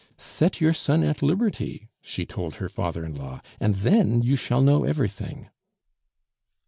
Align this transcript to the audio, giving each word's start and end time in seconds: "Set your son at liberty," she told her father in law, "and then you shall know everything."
"Set 0.17 0.59
your 0.59 0.73
son 0.73 1.03
at 1.03 1.21
liberty," 1.21 1.87
she 2.01 2.25
told 2.25 2.55
her 2.55 2.67
father 2.67 3.05
in 3.05 3.13
law, 3.13 3.39
"and 3.59 3.75
then 3.75 4.23
you 4.23 4.35
shall 4.35 4.63
know 4.63 4.83
everything." 4.83 5.47